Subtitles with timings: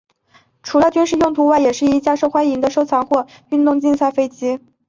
[0.63, 4.59] 除了军事用途外也是一架受欢迎的收藏或运动竞赛飞机。